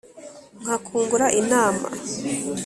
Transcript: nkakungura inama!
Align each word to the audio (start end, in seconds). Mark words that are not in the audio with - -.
nkakungura 0.61 1.27
inama! 1.41 1.87